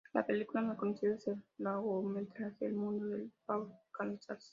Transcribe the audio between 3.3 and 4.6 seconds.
Pau Casals".